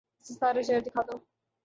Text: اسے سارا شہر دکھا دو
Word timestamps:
اسے 0.21 0.33
سارا 0.39 0.61
شہر 0.67 0.81
دکھا 0.85 1.01
دو 1.07 1.15